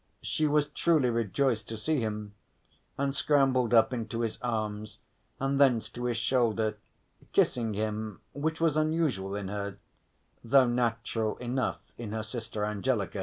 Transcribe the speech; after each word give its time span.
She 0.23 0.47
was 0.47 0.65
truly 0.65 1.11
rejoiced 1.11 1.69
to 1.69 1.77
see 1.77 1.99
him, 1.99 2.33
and 2.97 3.13
scrambled 3.15 3.71
up 3.71 3.93
into 3.93 4.21
his 4.21 4.39
arms, 4.41 4.97
and 5.39 5.61
thence 5.61 5.89
to 5.89 6.05
his 6.05 6.17
shoulder, 6.17 6.79
kissing 7.33 7.75
him, 7.75 8.19
which 8.33 8.59
was 8.59 8.75
unusual 8.77 9.35
in 9.35 9.47
her 9.49 9.77
(though 10.43 10.65
natural 10.65 11.37
enough 11.37 11.81
in 11.99 12.13
her 12.13 12.23
sister 12.23 12.65
Angelica). 12.65 13.19